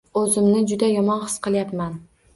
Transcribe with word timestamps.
O’zimni 0.21 0.63
juda 0.71 0.89
yomon 0.93 1.21
his 1.27 1.37
qilayapman. 1.45 1.99